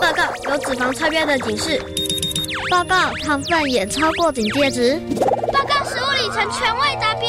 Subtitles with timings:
[0.00, 1.78] 报告，有脂肪超标的警示。
[2.70, 5.00] 报告，糖分也超过警戒值。
[5.52, 7.28] 报告，食物里程全未达标。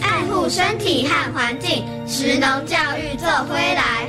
[0.00, 4.08] 爱护身体和环境，食农教育做回来。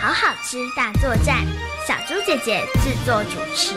[0.00, 1.44] 好好吃大作战，
[1.86, 3.74] 小猪姐姐制作主持。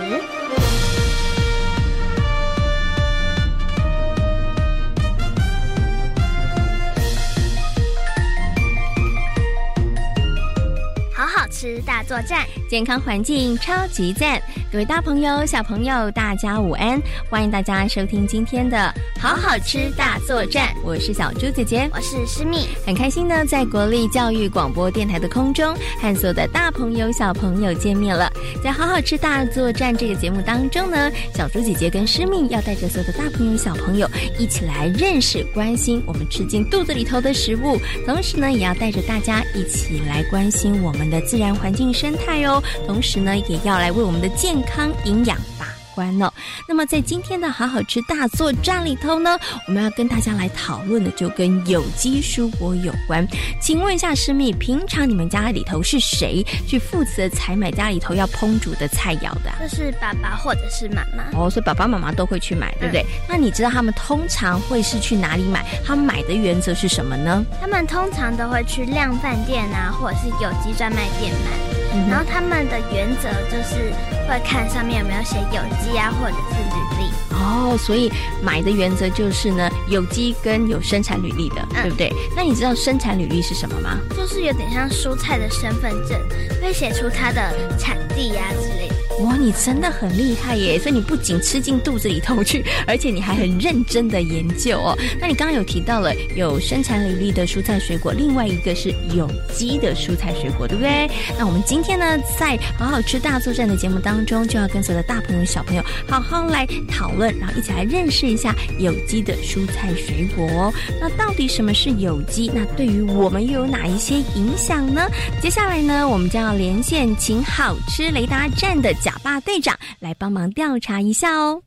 [11.50, 14.42] 吃大作战，健康环境超级赞！
[14.71, 17.01] 各位大朋友、小朋友，大家午安！
[17.27, 18.77] 欢迎大家收听今天的
[19.19, 28.32] 《好好吃大作战》，我是小猪姐姐，我是诗蜜，很开心呢，在国立教育广播电台的空中和所有的大朋友、小朋友见面了。
[28.63, 41.55] 在《好好吃大作战》这个节目当中呢，小猪姐姐跟诗蜜要带着所有的大朋友、小朋友一起来认识、关心我们吃进肚子里头的食物，同时呢，也要带着大家一起来关心我们的自然。
[41.55, 45.65] 环境生态哦，同时呢，也要来为我们的健康营养把
[45.95, 46.31] 关哦。
[46.67, 53.27] 那么在今天的好好吃大作战里头呢，我们要跟大家来讨论的就跟有机蔬果有关。
[53.59, 59.51] 请问一下师妹，平常你们家里头是谁去负责采买家里头要烹煮的菜肴的？
[59.59, 61.23] 就是爸爸或者是妈妈。
[61.38, 63.01] 哦，所以爸爸妈妈都会去买，对不对？
[63.01, 63.07] 嗯。
[63.27, 65.66] 那你知道他们通常会是去哪里买？
[65.83, 67.44] 他们买的原则是什么呢？
[67.59, 71.69] 他们通常都会去量贩店啊，或者是有机专卖店买。
[71.93, 73.91] 嗯、然后他们的原则就是
[74.27, 77.09] 会看上面有没有写有机啊，或者是履历。
[77.31, 78.11] 哦，所以
[78.43, 82.13] 买的原则就是呢，有机跟有生产履历的，嗯、对不对？
[82.35, 83.97] 那你知道生产履历是什么吗？
[84.15, 86.19] 就是有点像蔬菜的身份证，
[86.61, 87.41] 会写出它的
[87.77, 88.95] 产地呀、啊、之类的。
[89.20, 90.80] 哇，你真的很厉害耶！
[90.80, 94.98] 所以你不仅吃进肚子里头去， 而且你还很认真的研究哦。
[95.20, 101.09] 那你刚刚有提到了有生产履历的蔬菜水果，另外一个是有机的蔬菜水果，对不对？
[101.38, 110.74] 那我们今天呢，在好好吃大作战的节目当中，就要跟所有的大朋友小朋友好好来讨论，然后一起来认识一下有机的蔬菜水果哦。
[111.02, 112.50] 那到底什么是有机？
[112.53, 115.02] 那对于我们又有哪一些影响呢？
[115.41, 118.94] 接下来呢，我们将要连线请好吃雷达站的。
[119.09, 121.59] 假霸队长来帮忙调查一下哦。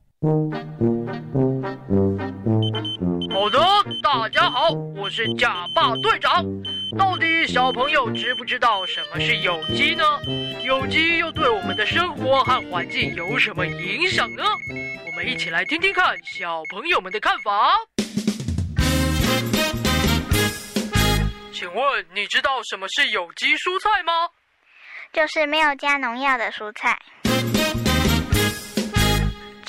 [3.32, 3.58] 好的，
[4.00, 6.44] 大家好，我是假霸队长。
[6.96, 10.04] 到底小朋友知不知道什么是有机呢？
[10.62, 14.44] 有机又对我们的生活和环境有什么影响呢？
[15.04, 17.76] 我们一起来听听看小朋友们的看法。
[21.52, 24.12] 请问你知道什么是有机蔬菜吗？
[25.12, 26.96] 就是没有加农药的蔬菜。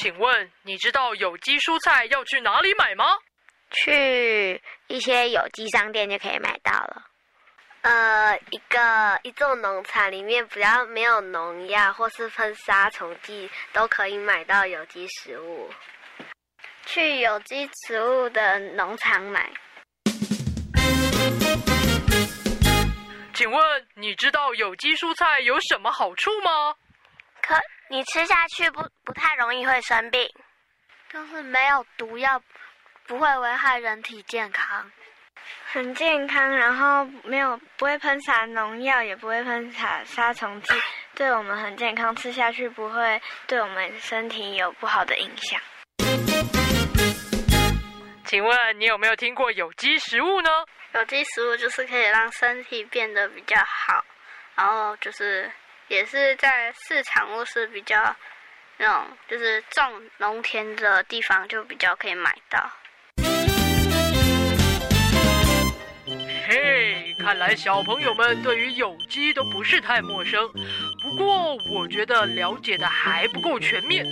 [0.04, 3.06] 请问你知道有机蔬菜要去哪里买吗？
[3.72, 7.04] 去一些有机商店就可以买到了。
[7.84, 15.70] 呃，一个一座农场里面，只要没有农药或是喷杀虫剂，都可以买到有机食物。
[16.86, 19.50] 去有机食物的农场买。
[23.34, 26.76] 请问你知道有机蔬菜有什么好处吗？
[27.46, 27.60] 可
[27.90, 30.26] 你吃下去不不太容易会生病，
[31.10, 32.42] 就是没有毒药，
[33.06, 34.90] 不会危害人体健康，
[35.66, 36.50] 很健康。
[36.50, 40.74] 然后没有不会喷洒农药，也不会喷洒杀虫剂，
[41.16, 42.16] 对我们很健康。
[42.16, 45.60] 吃下去不会对我们身体有不好的影响。
[48.26, 50.50] 请问你有没有听过有机食物呢？
[50.94, 54.04] 有机食物就是可以让身体变得比较好，
[54.56, 55.52] 然后就是
[55.88, 58.16] 也是在市场或是比较
[58.78, 62.70] 那种就是种农田的地方就比较可以买到。
[66.46, 70.46] 嘿，看来小朋友们对于有机都不是太陌生。
[71.02, 74.06] 不过我觉得了解的还不够全面。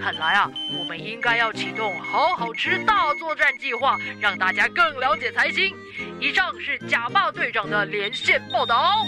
[0.00, 5.76] 看来啊，我们应该要启动“好好吃大作战”计划，让大家更了解才行。
[6.20, 9.04] 以上是假霸队长的连线报道。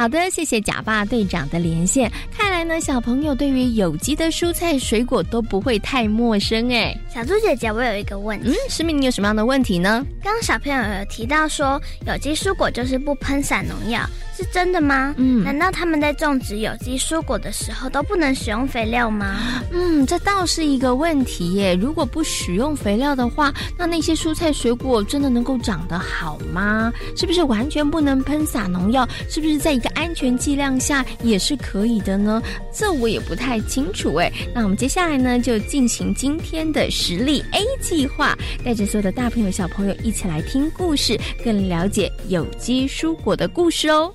[0.00, 2.10] 好的，谢谢假爸队长的连线。
[2.34, 6.96] 看来呢，小朋友对于有机的蔬菜水果都不会太陌生哎。
[7.12, 8.48] 小猪姐姐，我有一个问题。
[8.48, 10.02] 嗯，师妹，你有什么样的问题呢？
[10.24, 14.00] 刚刚小朋友有提到说，有机蔬果就是不喷洒农药。
[14.40, 15.14] 是真的吗？
[15.18, 19.62] 嗯，难道他们在种植有机蔬果的时候都不能使用肥料吗？
[19.70, 21.74] 嗯，这倒是一个问题耶。
[21.74, 26.90] 如果不使用肥料的话，那那些蔬菜水果真的能够长得好吗？
[27.14, 29.06] 是不是完全不能喷洒农药？
[29.28, 32.42] 是不是在一个安全剂量下也是可以的呢？
[32.72, 34.32] 这我也不太清楚哎。
[34.54, 38.34] 那我们接下来呢，就进行今天的实力 A 计划，
[38.64, 44.10] 带着所有的大朋友小朋友一起来听故事，更了解有机蔬果的故事哦。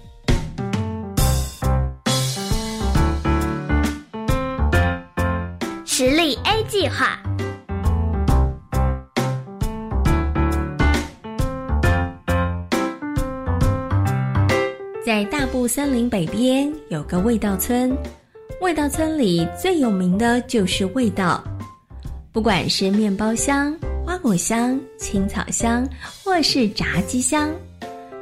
[5.97, 7.17] 实力 A 计划。
[15.05, 17.97] 在大布森林北边有个味道村，
[18.59, 21.41] 味道村里最有名的就是味道。
[22.33, 23.73] 不管是面包香、
[24.05, 25.87] 花果香、青草香，
[26.25, 27.49] 或是炸鸡香，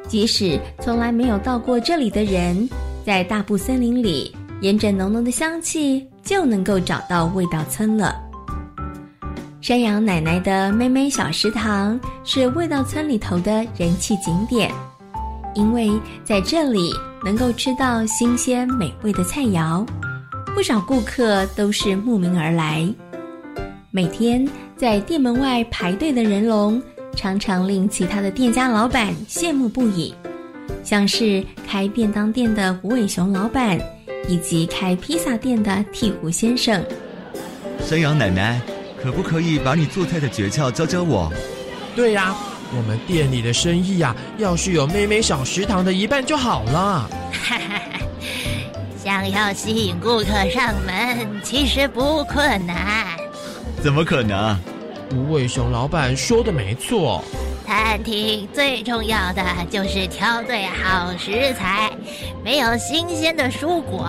[0.07, 2.69] 即使从来没有到过这里的人，
[3.03, 4.31] 在大布森林里，
[4.61, 8.15] 沿着浓浓的香气，就能够找到味道村了。
[9.61, 14.71] 山羊奶奶的妹妹小食堂是味道村里头的人气景点。
[15.55, 15.91] 因为
[16.23, 16.91] 在这里
[17.23, 19.85] 能够吃到新鲜美味的菜肴，
[20.55, 22.91] 不少顾客都是慕名而来。
[23.91, 26.81] 每天在店门外排队的人龙，
[27.15, 30.13] 常常令其他的店家老板羡慕不已。
[30.83, 33.79] 像是开便当店的无尾熊老板，
[34.27, 36.83] 以及开披萨店的鵜鹕先生。
[37.79, 38.61] 山羊奶奶，
[39.01, 41.31] 可不可以把你做菜的诀窍教教我？
[41.95, 42.35] 对呀。
[42.75, 47.07] 我们店里的生意呀，要是有妹妹小食堂的一半就好了。
[47.31, 47.81] 哈哈，
[48.97, 53.05] 想要吸引顾客上门，其实不困难。
[53.83, 54.57] 怎么可能？
[55.13, 57.23] 无尾熊老板说的没错。
[57.67, 61.91] 餐厅最重要的就是挑对好食材，
[62.43, 64.07] 没有新鲜的蔬果，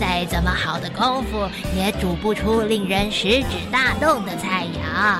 [0.00, 5.18] 再怎么好的功夫也煮不出令人食指大动的菜肴。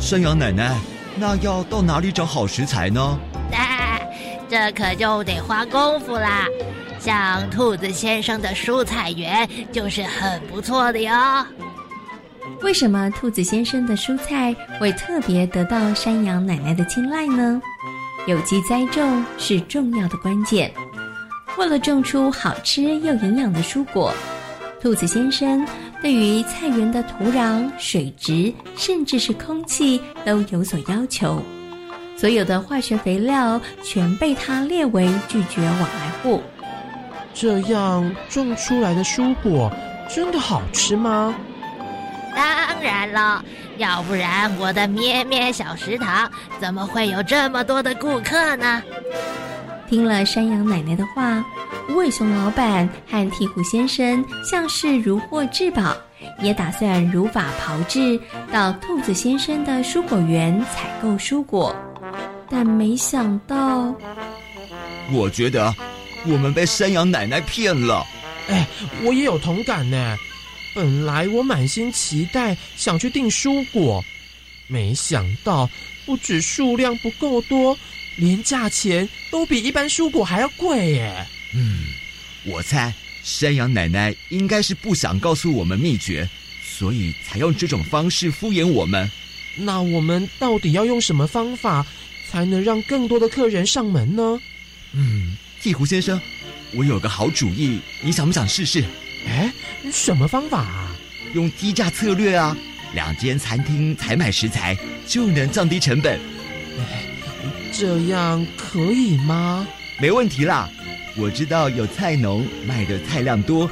[0.00, 0.76] 山羊奶奶。
[1.18, 3.18] 那要到哪里找好食材呢？
[3.50, 3.98] 啊，
[4.50, 6.44] 这可就得花功夫啦。
[7.00, 11.10] 像兔子先生的蔬菜园就是很不错的哟。
[12.60, 17.62] 为什么兔子先生的蔬菜会特别得到山羊奶奶的青睐呢？
[18.26, 20.70] 有机栽种是重要的关键。
[21.58, 24.12] 为了种出好吃又营养的蔬果，
[24.80, 25.66] 兔子先生。
[26.02, 31.42] 对于菜园的土壤、水质，甚至是空气都有所要求。
[32.16, 36.42] 所有的化学肥料全被他列为拒绝往来户。
[37.32, 39.72] 这样种出来的蔬果
[40.08, 41.34] 真的好吃吗？
[42.34, 43.42] 当然了，
[43.78, 46.30] 要不然我的咩咩小食堂
[46.60, 48.82] 怎么会有这么多的顾客呢？
[49.88, 51.44] 听了山羊奶奶的话。
[51.88, 55.96] 无尾熊老板和鵜鹕先生像是如获至宝，
[56.42, 58.20] 也打算如法炮制，
[58.52, 61.74] 到兔子先生的蔬果园采购蔬果。
[62.50, 63.94] 但没想到，
[65.12, 65.72] 我觉得
[66.26, 68.04] 我们被山羊奶奶骗了。
[68.48, 68.66] 哎，
[69.04, 70.16] 我也有同感呢。
[70.74, 74.04] 本来我满心期待想去订蔬果，
[74.66, 75.70] 没想到
[76.04, 77.78] 不止数量不够多，
[78.16, 81.26] 连价钱都比一般蔬果还要贵耶。
[81.54, 81.84] 嗯，
[82.44, 82.92] 我猜
[83.22, 86.28] 山羊奶奶应该是不想告诉我们秘诀，
[86.62, 89.10] 所以才用这种方式敷衍我们。
[89.56, 91.86] 那我们到底要用什么方法
[92.30, 94.40] 才能让更多的客人上门呢？
[94.92, 96.20] 嗯，鹈鹕先生，
[96.74, 98.84] 我有个好主意，你想不想试试？
[99.26, 99.52] 哎，
[99.92, 100.96] 什么方法啊？
[101.34, 102.56] 用低价策略啊！
[102.94, 104.76] 两间餐厅采买食材
[105.06, 106.18] 就能降低成本。
[106.78, 107.05] 哎，
[107.78, 109.66] 这样可以吗？
[110.00, 110.66] 没问题啦。
[111.14, 113.70] 我知道有菜农卖的菜量多，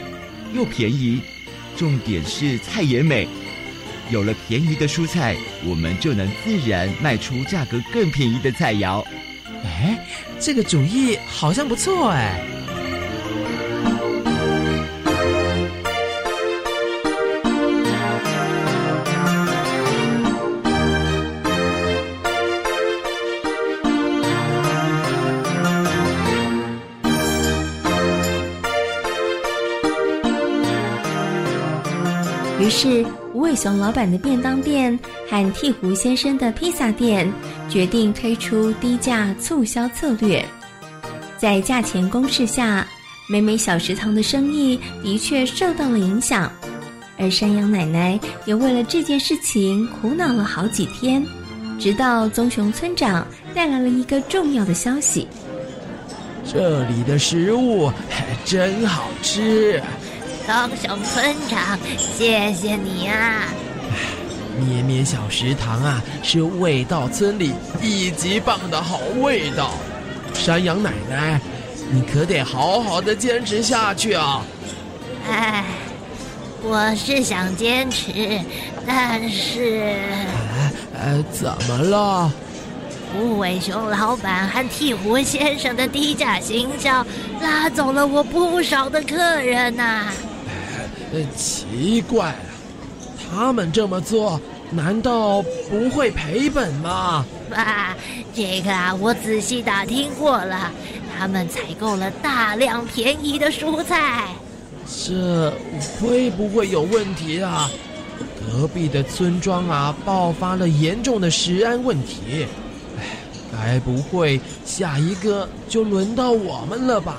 [0.54, 1.22] 又便宜，
[1.74, 3.26] 重点是菜也美。
[4.10, 5.34] 有了便宜的蔬菜，
[5.64, 9.02] 我们就能自然卖出价格更便宜的菜肴。
[9.64, 9.98] 哎，
[10.38, 12.38] 这个主意好像不错哎。
[32.76, 34.98] 是，无尾熊老板的便当店
[35.30, 37.32] 和鵜鹕先生的披萨店
[37.68, 40.44] 决定推出低价促销策略。
[41.38, 42.84] 在价钱攻势下，
[43.28, 46.50] 美美小食堂的生意的确受到了影响。
[47.16, 51.24] 而山羊奶奶也为了这件事情苦恼了好几天，
[51.78, 55.28] 直到棕熊村长带来了一个重要的消息：
[56.44, 57.88] 这里的食物
[58.44, 59.80] 真好吃。
[60.46, 63.44] 棕熊村长，谢谢你啊！
[64.58, 69.72] 咩咩小食堂啊，是味道村里一级棒的好味道。
[70.34, 71.40] 山羊奶奶，
[71.90, 74.44] 你可得好好的坚持下去啊！
[75.30, 75.64] 哎，
[76.62, 78.38] 我是想坚持，
[78.86, 79.94] 但是……
[80.94, 82.30] 哎，怎么了？
[83.16, 87.06] 无尾熊老板和鵜鹕先生的低价行销，
[87.40, 90.12] 拉走了我不少的客人呐、啊。
[91.14, 92.36] 呃，奇怪啊，
[93.30, 94.40] 他们这么做，
[94.72, 95.40] 难道
[95.70, 97.24] 不会赔本吗？
[97.48, 97.96] 爸，
[98.34, 100.72] 这个啊，我仔细打听过了，
[101.16, 104.26] 他们采购了大量便宜的蔬菜。
[105.06, 105.52] 这
[106.00, 107.70] 会不会有问题啊？
[108.50, 112.44] 隔壁的村庄啊，爆发了严重的食安问题。
[112.98, 113.04] 哎，
[113.52, 117.18] 该不会下一个就轮到我们了吧？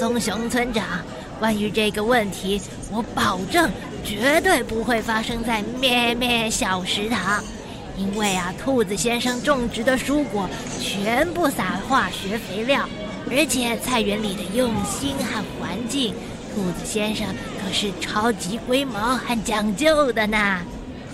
[0.00, 0.84] 棕熊村长，
[1.40, 2.60] 关于这个问题，
[2.92, 3.70] 我保证
[4.04, 7.42] 绝对不会发生在咩咩小食堂，
[7.96, 10.46] 因为啊，兔子先生种植的蔬果
[10.82, 12.86] 全部撒化学肥料，
[13.30, 16.14] 而且菜园里的用心和环境。
[16.54, 17.26] 兔子先生
[17.62, 20.60] 可是超级龟毛和讲究的呢。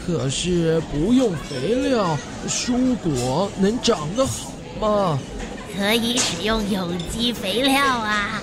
[0.05, 2.19] 可是不用肥料，
[2.49, 5.19] 蔬果能长得好吗？
[5.79, 8.43] 可以使用有机肥料啊。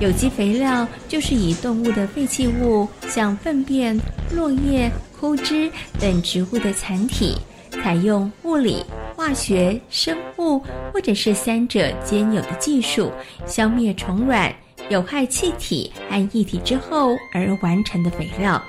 [0.00, 3.98] 有机肥料就是以动物的废弃物，像粪便、
[4.34, 4.90] 落叶、
[5.20, 7.36] 枯枝等植物的残体，
[7.70, 8.82] 采用物理、
[9.14, 10.58] 化学、生物
[10.90, 13.12] 或者是三者兼有的技术，
[13.46, 14.52] 消灭虫卵。
[14.88, 18.60] 有害气体和液体之后而完成的肥料。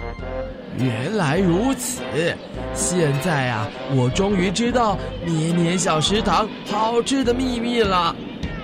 [0.77, 2.01] 原来如此，
[2.75, 8.15] 现在啊，我终于知道年年小食堂好吃的秘密了。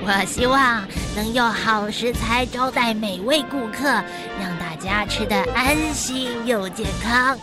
[0.10, 0.88] 我希望
[1.18, 3.84] 能用好食材招待每位顾客，
[4.40, 7.38] 让大家吃得安心又健康。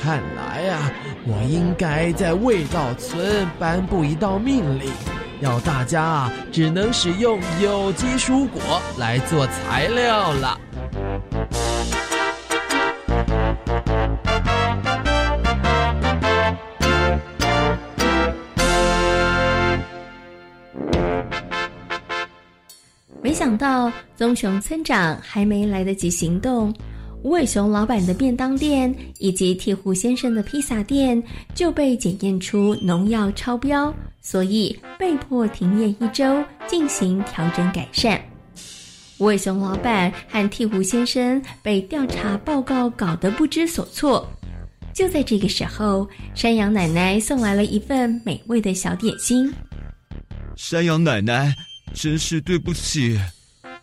[0.00, 0.92] 看来啊，
[1.26, 4.92] 我应该在味道村颁布一道命令。
[5.40, 8.62] 要大家啊，只能使用有机蔬果
[8.96, 10.56] 来做材料了。
[23.32, 26.70] 没想到棕熊村长还没来得及行动，
[27.22, 31.20] 无尾熊老板的便当店以及鵜鹕先生的披萨店
[31.54, 33.90] 就被检验出农药超标。
[34.20, 38.20] 所以被迫停业一周，进行调整改善。
[39.16, 44.28] 无尾熊老板和鵜鹕先生被调查报告搞得不知所措。
[44.92, 49.50] 就在这个时候，山羊奶奶送来了一份美味的小点心。
[50.54, 51.56] 山羊奶奶，
[51.92, 53.20] 真是对不起，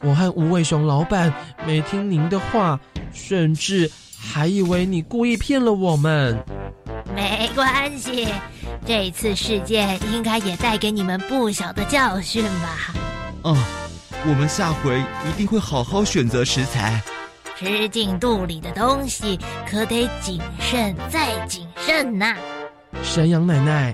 [0.01, 1.33] 我和无尾熊老板
[1.65, 2.79] 没听您的话，
[3.13, 6.37] 甚至还以为你故意骗了我们。
[7.15, 8.27] 没关系。
[8.85, 12.93] 这次事件应该也带给你们不小的教训吧？
[13.43, 13.55] 嗯，
[14.25, 14.97] 我们下回
[15.27, 17.01] 一定会好好选择食材。
[17.57, 19.37] 吃进肚里的东西
[19.69, 22.35] 可得谨慎再谨慎呐。
[23.03, 23.93] 山羊奶奶，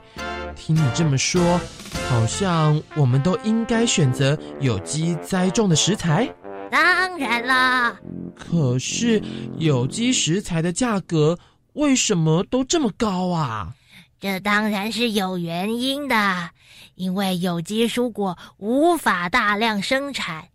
[0.56, 1.60] 听你这么说，
[2.10, 6.28] 好像我们都应该选择有机栽种的食材。
[6.72, 7.96] 当然啦。
[8.36, 9.22] 可是
[9.58, 11.38] 有机食材的价格
[11.74, 13.74] 为什么都这么高啊？
[14.20, 16.50] 这当然是有原因的，
[16.96, 20.46] 因为有机蔬果无法大量生产，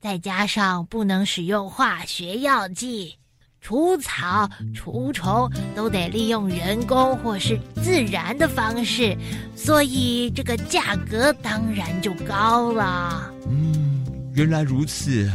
[0.00, 3.16] 再加上不能使用化学药剂，
[3.60, 9.16] 除草除虫都得利用人工或是自然的方式，
[9.54, 13.30] 所以这个价格当然就高了。
[13.48, 15.30] 嗯，原来如此。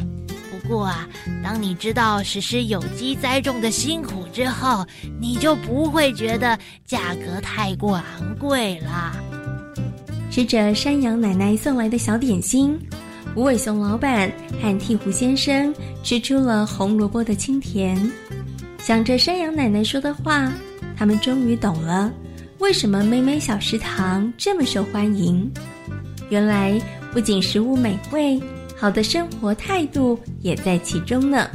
[0.51, 1.08] 不过啊，
[1.44, 4.84] 当你知道实施有机栽种的辛苦之后，
[5.20, 9.15] 你就不会觉得价格太过昂贵了。
[10.32, 12.77] 吃着山羊奶奶送来的小点心，
[13.36, 17.96] 无尾熊老板和鹈鹕先生吃出了红萝卜的清甜。
[18.80, 20.51] 想着山羊奶奶说的话，
[20.96, 22.12] 他们终于懂了
[22.60, 25.51] 为什么美美小食堂这么受欢迎。
[26.30, 28.42] 原来不仅食物美味。
[28.77, 31.50] 好的生活态度也在其中呢。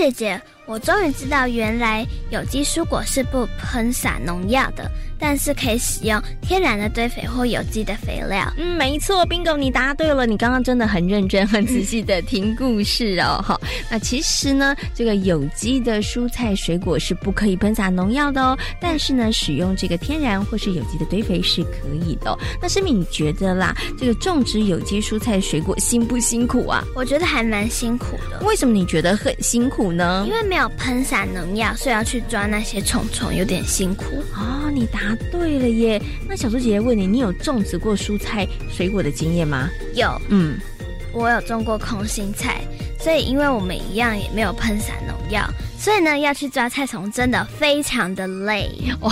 [0.00, 4.90] 姐姐，我终于知道，原来有机蔬果是不喷洒农药的。
[5.20, 8.50] 但是可以使用天然的堆肥或有机的肥料。
[8.56, 10.26] 嗯，没错，Bingo，你答对了。
[10.26, 13.42] 你刚刚真的很认真、很仔细的听故事哦。
[13.44, 13.60] 好，
[13.90, 18.58] 那其实呢，这个有机的蔬菜水果是不可以喷洒农药的哦。
[18.80, 22.38] 但是呢，使用这个天然或是有机的堆肥是可以的哦。
[22.62, 26.82] 那诗敏，你觉得啦，这个种植有机蔬菜水果辛不辛苦啊？
[26.96, 28.40] 我觉得还蛮辛苦的。
[28.46, 30.24] 为什么你觉得很辛苦呢？
[30.26, 34.04] 因为没有喷洒农药，所以要去抓那些虫虫，有点辛苦。
[34.34, 35.09] 哦，你答。
[35.30, 39.68] 对了耶，那小猪姐姐问你，你有种植过蔬菜水果的经验吗？
[39.94, 40.58] 有，嗯，
[41.12, 42.62] 我有种过空心菜，
[42.98, 45.42] 所以因为我们一样也没有喷洒农药。
[45.80, 48.70] 所以呢，要去抓菜虫真的非常的累
[49.00, 49.10] 哇！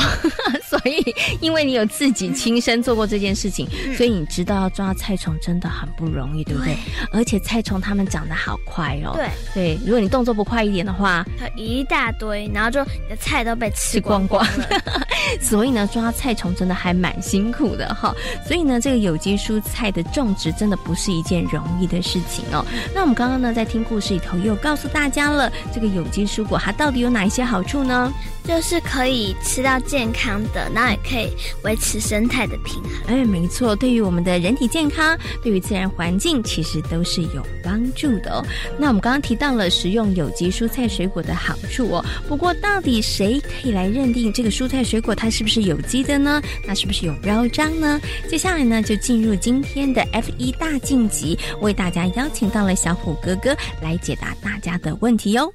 [0.68, 1.02] 所以，
[1.40, 6.74] 因为你有自己亲身做过这件事情，嗯、所以你知道要抓菜虫真的很不容易，对不对？
[6.74, 6.78] 对，
[7.10, 9.14] 而且菜虫它们长得好快哦。
[9.14, 14.66] 对对，如果你动作不快一点的话，它一大堆，然后就你的菜都被吃光光了。
[14.68, 15.02] 光 光
[15.40, 18.14] 所以呢，抓菜虫真的还蛮辛苦的哈。
[18.46, 22.62] 所以呢，这个有机蔬菜的种植真的不是一件容易的事情哦。
[22.94, 26.57] 那我们刚刚呢，在听故事里头又告诉大家了，这个有机蔬果。
[26.58, 28.12] 它到底有哪一些好处呢？
[28.44, 31.28] 就是可以吃到健康的，那也可以
[31.64, 32.92] 维持生态的平衡。
[33.06, 38.42] 哎，没错，对于我们的人体健康，对于自然环境，其实都是有帮助的哦。
[38.78, 42.02] 那我们刚刚提到了食用有机蔬菜水果的好处哦。
[42.26, 46.40] 不过，到底谁可以来认定这个蔬菜水果它是不是有机的呢？
[46.66, 48.00] 那是不是有标章呢？
[48.30, 55.52] 接下来呢，就进入今天的 F1 大晋级，为大家邀请到了小虎哥哥来解答大家的问题哟。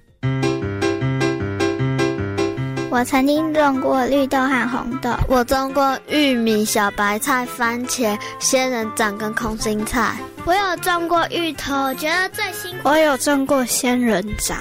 [2.94, 10.14] 我曾经种过绿豆和红豆，我种过玉米、小白菜、番茄、仙人掌跟空心菜。
[10.46, 12.88] 我有种过芋头，我觉得最辛苦。
[12.88, 14.60] 我有种过仙人掌，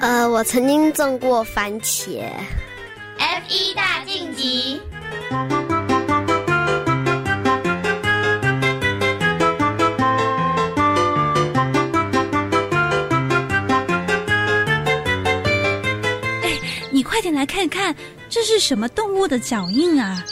[0.00, 2.20] 呃，我曾经种过番茄。
[3.16, 4.78] F 一大晋级。
[17.32, 17.94] 来看看，
[18.28, 20.22] 这是什么动物的脚印啊？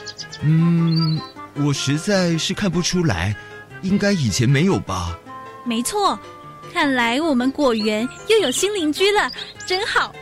[0.43, 1.21] 嗯，
[1.57, 3.35] 我实在是看不出来，
[3.83, 5.19] 应该以前没有吧？
[5.65, 6.19] 没错，
[6.73, 9.31] 看来我们果园又有新邻居了，
[9.67, 10.15] 真好。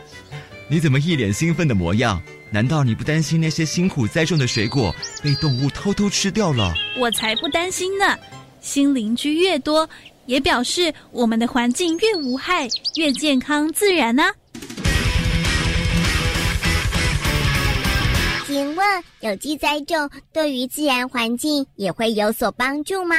[0.69, 2.21] 你怎么一脸兴奋的模样？
[2.51, 6.73] 难道你不担心那些辛苦栽种的水果被动物偷偷吃掉了？
[6.97, 8.17] 我才不担心呢！
[8.61, 9.87] 新邻居越多，
[10.25, 14.33] 也表示我们的环境越无害、越健康自然呢、啊。
[18.59, 18.85] 请问
[19.21, 23.15] 有机栽种对于自然环境也会有所帮助吗？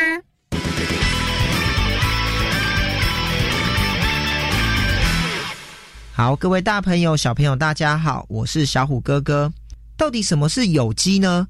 [6.13, 9.51] 好，各位大朋友、小朋友，大家好，我是小虎哥哥。
[9.97, 11.49] 到底什么是有机呢？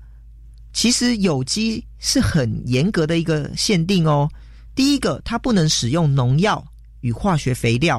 [0.73, 4.31] 其实有机是很严格的一个限定哦。
[4.73, 6.65] 第一个，它不能使用农药
[7.01, 7.99] 与化学肥料；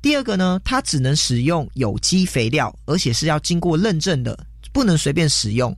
[0.00, 4.38] 第二个呢，它只能使用有机肥料，而且是要经过认证的。
[4.74, 5.74] 不能随便使用。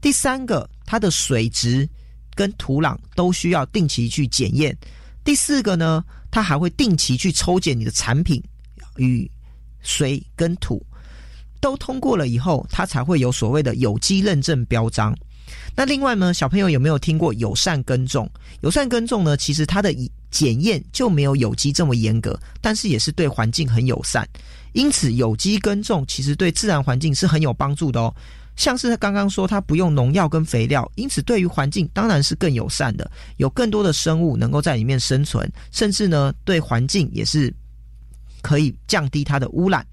[0.00, 1.86] 第三个，它的水质
[2.34, 4.76] 跟土壤都需要定期去检验。
[5.22, 8.42] 第四个呢，它还会定期去抽检你的产品
[8.96, 9.30] 与
[9.82, 10.84] 水跟土
[11.60, 15.14] 都通过了以后，它才会有所谓的有机认证标章。
[15.74, 18.30] 那另外呢，小朋友有没有听过友善耕种？
[18.62, 19.94] 友善耕种呢，其实它的
[20.30, 24.26] 检验就没有有机这么严格，但是也是对环境很友善。
[24.72, 28.14] 因此，有机耕种其实对自然环境是很有帮助的哦。
[28.58, 37.54] 像是他刚刚说，他不用农药跟肥料，因此对于环境当然是更友善的，有更多的生物能够在里面生存，甚至呢，对环境也是
[38.42, 39.86] 可以降低它的污染。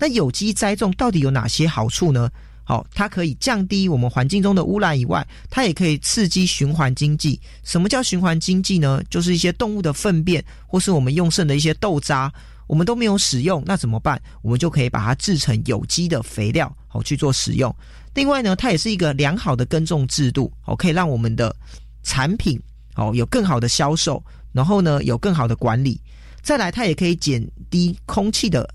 [0.00, 2.28] 那有机栽种到底有哪些好处呢？
[2.64, 7.40] 好，它可以降低我们环境中的污染以外，它也可以刺激循环经济。
[7.62, 9.00] 什么叫循环经济呢？
[9.08, 12.30] 就是一些动物的粪便或是我们用剩的一些豆渣，
[12.66, 14.20] 我们都没有使用，那怎么办？
[14.42, 17.74] 我们就可以把它制成有机的肥料，好去做使用。
[18.18, 21.54] 另外呢，它也是一个良好的耕种制度，哦，可以让我们的
[22.02, 22.60] 产品
[22.96, 26.00] 哦有更好的销售，然后呢有更好的管理。
[26.42, 28.68] 再来，它也可以减低空气的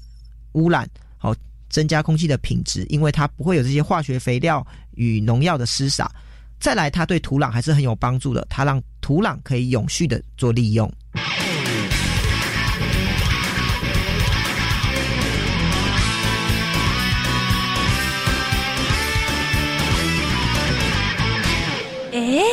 [0.53, 1.35] 污染，好
[1.69, 6.09] 增加空气的品质，因为它不会有这些化学肥料与农药的施洒。
[6.57, 10.89] 再来，它对土壤还是很有帮助的，它让土壤可以永续的做利用。
[22.13, 22.43] 哎，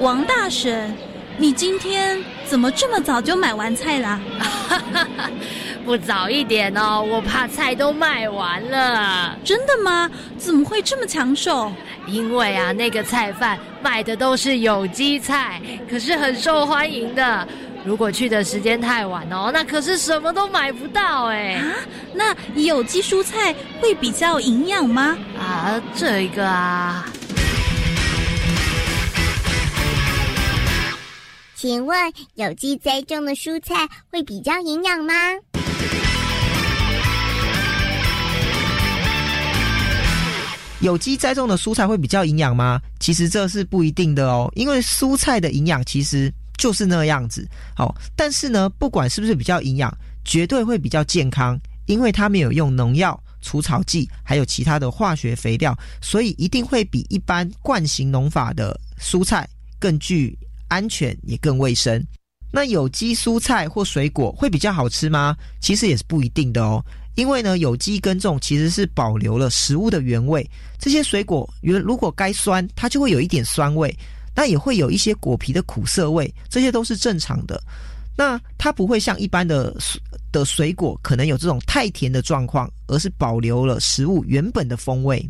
[0.00, 0.92] 王大婶，
[1.38, 4.20] 你今天怎么这么早就买完菜啦？
[5.86, 9.38] 不早一点哦，我怕菜都卖完了。
[9.44, 10.10] 真的吗？
[10.36, 11.70] 怎么会这么抢手？
[12.08, 17.46] 因为啊，那个菜贩卖的都是有机菜，可是很受欢迎的。
[17.84, 21.52] 如果去的时间太晚哦，那可是什么都买不到哎。
[21.54, 21.74] 啊，
[22.14, 25.16] 那有机蔬菜会比较营养吗？
[25.38, 27.06] 啊，这个啊。
[31.64, 31.96] 请问
[32.34, 35.14] 有机栽种的蔬菜会比较营养吗？
[40.82, 42.78] 有机栽种的蔬菜会比较营养吗？
[43.00, 47.48] 其实这是不一定的哦，因为蔬菜的营养其实就是那样子。
[47.74, 49.90] 好，但是呢，不管是不是比较营养，
[50.22, 59.48] 绝对会比较健康，因为它没有用农药、除草剂，还有其他的化学肥料，所以一定会比一般惯型农法的蔬菜
[59.78, 60.38] 更具。
[60.74, 62.04] 安全也更卫生。
[62.52, 65.36] 那有机蔬菜或水果会比较好吃吗？
[65.60, 66.84] 其实也是不一定的哦。
[67.14, 70.44] 因为呢，有机耕种其实是保留了食物的原味。
[70.78, 73.96] 这些水果原如果该酸，它就会有一点酸味。
[74.34, 77.62] 那也会有一些果皮的苦涩味，这些都是正常的。
[78.16, 79.76] 那它不会像一般的
[80.32, 85.24] 的水果可能有这种太甜的状况，而是保留了食物原本的风味。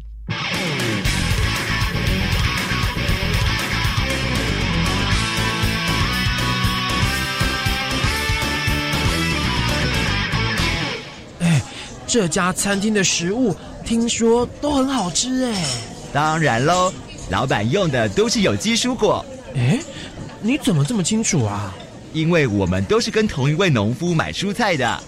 [12.06, 15.64] 这家餐厅的食物听说都很好吃哎，
[16.12, 16.92] 当然喽，
[17.30, 19.24] 老板用的都是有机蔬果。
[19.54, 19.78] 哎，
[20.40, 21.74] 你怎么这么清楚啊？
[22.12, 25.00] 因为我们都是跟同一位农夫买蔬菜的。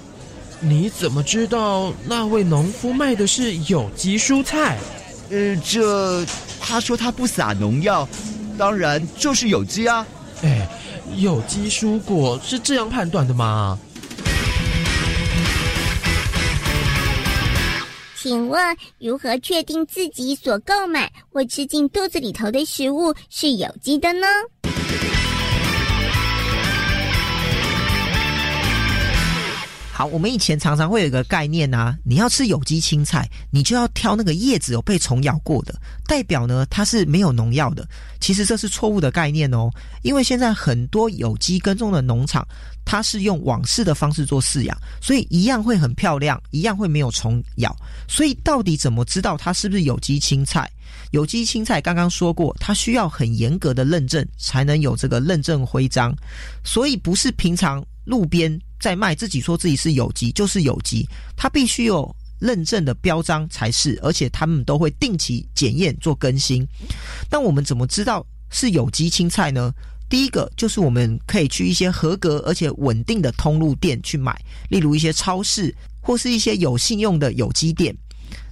[0.59, 4.79] 你怎么知道那位农夫卖的是有机蔬菜？
[5.31, 6.25] 呃，这
[6.61, 8.09] 他说他不撒农药，
[8.57, 10.07] 当然就是有机啊。
[10.43, 10.67] 哎，
[11.17, 13.79] 有机蔬果是这样判断的吗？
[18.27, 24.27] 请问如何确定自己所购买或吃进肚子里头的食物是有机的呢？
[29.97, 35.75] 好，我们以前常常会有一个概念啊，你要吃有机青菜，你就要挑那个叶子有被虫咬过的，
[36.07, 37.89] 代表呢它是没有农药的。
[38.21, 39.71] 其实这是错误的概念哦，
[40.03, 42.47] 因为现在很多有机耕种的农场，
[42.85, 47.75] 它是用网式的方式做饲养，所以一样会很漂亮，一样会没有虫咬。
[48.07, 50.71] 所以到底怎么知道它是不是有机青菜？
[51.13, 56.15] 有机青菜刚刚说过，它需要很严格的认证才能有这个认证徽章，
[56.63, 58.61] 所以不是平常路边。
[58.79, 66.67] 在卖自己说自己是有机，就是有机，它必须有认证的标章才是，而且他们都会定期检验做更新。
[67.31, 69.73] 那我们怎么知道是有机青菜呢？
[70.09, 77.97] 第一个就是我们可以去一些合格而且稳定的通路店去买，例如一些超市或是一些有信用的有机店。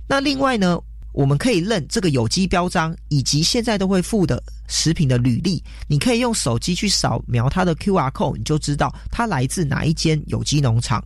[0.09, 0.81] 那另外呢，
[1.15, 11.03] 我们可以认这个有机标章，以及现在都会附的食品的履历，你可以用手机去扫描它的 QR code，你就知道它来自哪一间有机农场。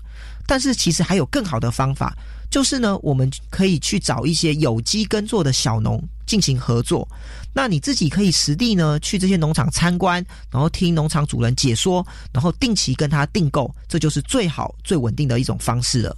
[0.46, 2.16] 但是其实还有更好的方法，
[2.50, 7.06] 就是呢，我们可以去找一些有机耕作的小农进行合作。
[7.52, 16.16] 那你自己可以实地呢去这些农场参观，然后听农场主人解说，然后定期跟他订购，这就是最好最稳定的一种方式了。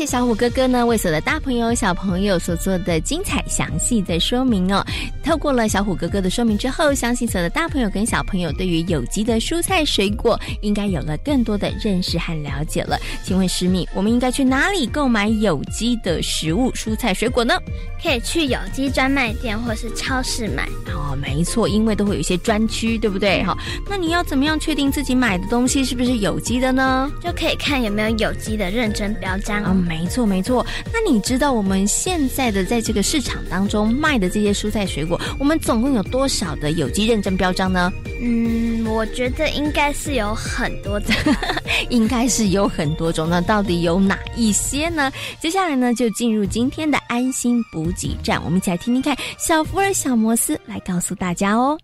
[0.00, 4.82] 谢谢小虎哥哥呢，为所有的大朋友小朋友所做的精彩详细的说明哦。
[5.22, 12.98] 透过了小虎哥哥的说明之后，相信所有的大朋友跟小朋友对于有机的蔬菜水果应该有了更多的认识和了解了。
[13.22, 17.60] 请问师敏，我们应该去哪里购买有机的食物、蔬菜、水果呢？
[18.02, 20.66] 可以去有机专卖店或是超市买。
[20.86, 23.42] 哦，没错，因为都会有一些专区，对不对？
[23.42, 23.54] 好，
[23.86, 27.12] 那你要怎么样确定自己买的东西是不是有机的呢？
[27.22, 29.76] 就可以看有没有有机的认证标章哦。
[29.90, 30.64] 没错，没错。
[30.92, 37.92] 那你知道我们现在的在这个市场当中卖的这些蔬菜水果，我们总共有多少的有机认证标章呢？
[38.22, 41.12] 嗯，我觉得应该是有很多种，
[41.90, 43.28] 应该是有很多种。
[43.28, 45.10] 那到底有哪一些呢？
[45.40, 51.76] 接下来呢，就进入今天的安心补给站，我们一起来听听看小福尔小摩斯来告诉大家哦。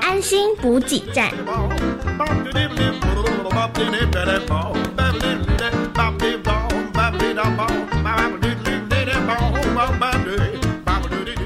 [0.00, 1.30] 安心补给站。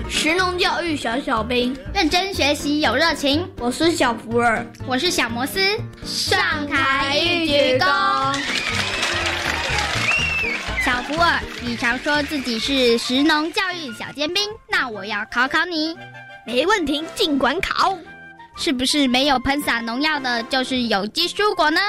[0.09, 3.49] 食农教育小小兵，认真学习有热情。
[3.59, 5.61] 我是小福尔，我是小摩斯，
[6.05, 7.87] 上台一鞠躬。
[10.85, 15.97] 小福尔，你常说自己是食农教育小尖兵，那我要考考你。
[16.47, 17.97] 没问题，尽管考。
[18.57, 21.81] 是不是没有喷洒农药的，就是有机蔬果呢？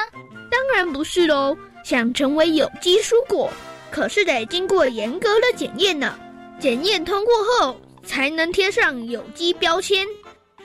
[0.49, 1.57] 当然不是喽。
[1.83, 3.51] 想成为有机蔬果，
[3.91, 6.17] 可是得经过严格的检验呢。
[6.57, 10.07] 检验通过后，才能贴上有机标签。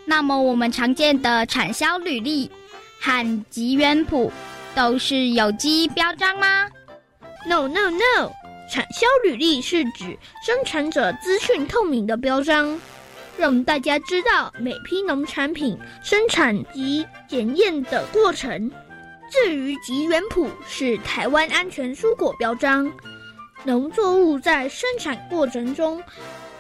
[0.04, 2.48] 那么我们常见的产销履历
[3.00, 4.32] 和集原谱
[4.76, 6.68] 都是有机标章吗
[7.48, 8.30] ？No no no，
[8.72, 12.80] 产销履历是指生产者资讯透明的标章，
[13.38, 18.68] 让大家知道每批农产品生产及检验的过程。
[19.30, 22.90] 至于吉原谱是台湾安全蔬果标章，
[23.62, 26.02] 农作物在生产过程中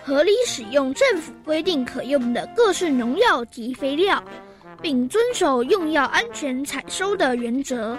[0.04, 4.22] 合理使用政府规定可用的各式农药及肥料，
[4.80, 7.98] 并遵守用药安全采收的原则。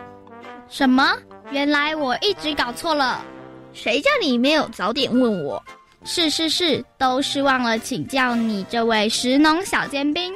[0.70, 1.18] 什么？
[1.52, 3.26] 原来我一直搞错了，
[3.74, 5.62] 谁叫你没有早点问我？
[6.06, 10.34] 是是是，都是忘了请教你这位食农小尖兵。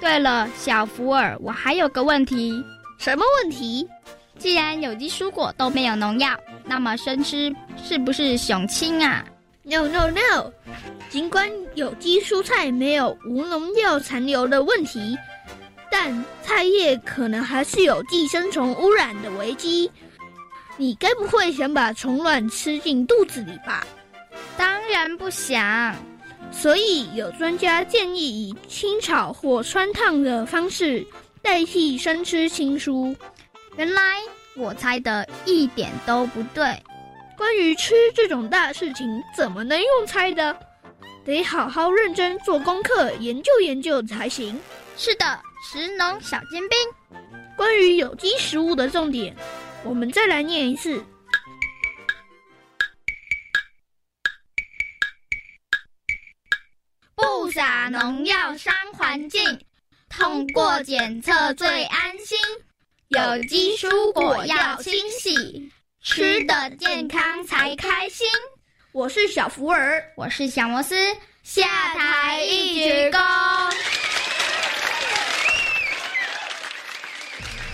[0.00, 2.62] 对了，小福尔，我还有个问题。
[2.98, 3.88] 什么问题？
[4.38, 9.24] 既然有机蔬果都没有农药，那么生吃是不是熊亲啊
[9.62, 10.50] ？No No No，
[11.10, 15.18] 尽管有机蔬菜没有无农药残留的问题，
[15.90, 19.90] 但菜叶可能还是有寄生虫污染的危机。
[20.76, 23.86] 你该不会想把虫卵吃进肚子里吧？
[24.60, 25.96] 当然不想。
[26.52, 31.02] 所以有专家建议以清炒或穿烫的方式
[31.40, 33.16] 代替生吃青蔬。
[33.78, 34.18] 原来
[34.54, 36.76] 我猜的一点都不对。
[37.38, 40.54] 关于吃这种大事情，怎么能用猜的？
[41.24, 44.60] 得好好认真做功课，研究研究才行。
[44.94, 45.24] 是的，
[45.72, 47.18] 食农小尖兵。
[47.56, 49.34] 关于有机食物的重点。
[49.84, 51.02] 我们再来念一次：
[57.50, 59.42] 不撒农药伤环境，
[60.08, 62.38] 通过检测最安心。
[63.08, 65.68] 有机蔬果要清洗，
[66.00, 68.28] 吃的健康才开心。
[68.92, 70.94] 我是小福儿，我是小摩斯，
[71.42, 73.18] 下台一鞠躬。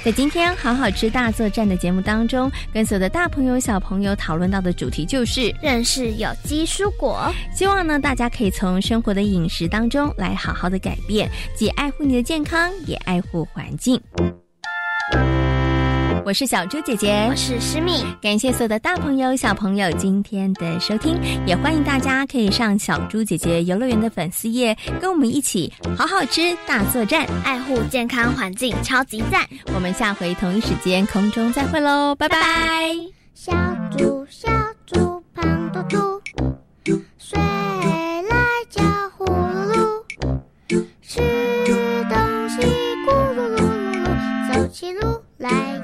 [0.07, 7.29] 在今天好好吃大作战的节目当中，跟所有的大朋友小朋友讨论到的主题就是认识有机蔬果。
[7.53, 14.01] 希望呢，大家可以从生活的饮食当中来好好的改变，既爱护你的健康，也爱护环境。
[16.27, 18.05] 我是小猪姐姐，我是诗蜜。
[18.21, 29.47] 感谢所有的大朋友小朋友今天的收听，也欢迎大家可以上小猪姐姐游乐园的粉丝页，跟我们一起好好吃大作战，爱护健康环境，超级赞！
[29.73, 32.37] 我们下回同一时间空中再会喽，拜拜！
[33.33, 33.53] 小
[33.97, 34.49] 猪小
[34.85, 38.37] 猪胖嘟嘟，睡来
[38.69, 38.83] 叫
[39.17, 40.03] 呼噜
[40.71, 41.21] 噜，吃
[42.11, 42.67] 东西
[43.07, 45.76] 咕噜噜噜噜，走起路来。